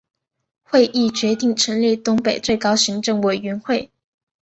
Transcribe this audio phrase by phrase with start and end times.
[0.63, 3.91] 会议决定成立东北最高行政委员会。